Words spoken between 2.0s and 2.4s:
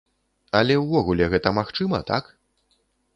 так?